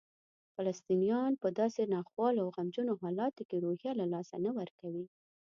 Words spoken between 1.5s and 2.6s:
داسې ناخوالو او